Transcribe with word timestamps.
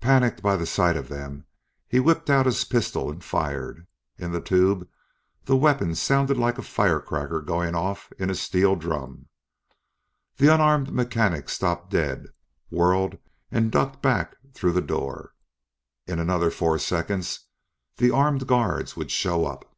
Panicked 0.00 0.42
by 0.42 0.56
the 0.56 0.66
sight 0.66 0.96
of 0.96 1.08
them, 1.08 1.46
he 1.86 2.00
whipped 2.00 2.28
out 2.28 2.46
his 2.46 2.64
pistol 2.64 3.12
and 3.12 3.22
fired. 3.22 3.86
In 4.18 4.32
the 4.32 4.40
tube, 4.40 4.88
the 5.44 5.56
weapon 5.56 5.94
sounded 5.94 6.36
like 6.36 6.58
a 6.58 6.62
firecracker 6.62 7.40
going 7.40 7.76
off 7.76 8.10
in 8.18 8.28
a 8.28 8.34
steel 8.34 8.74
drum. 8.74 9.28
The 10.36 10.52
unarmed 10.52 10.92
mechanics 10.92 11.52
stopped 11.52 11.90
dead, 11.92 12.26
whirled 12.70 13.18
and 13.52 13.70
ducked 13.70 14.02
back 14.02 14.34
through 14.52 14.72
the 14.72 14.80
door. 14.82 15.32
In 16.08 16.18
another 16.18 16.50
four 16.50 16.80
seconds, 16.80 17.46
the 17.98 18.10
armed 18.10 18.48
guards 18.48 18.96
would 18.96 19.12
show 19.12 19.46
up. 19.46 19.76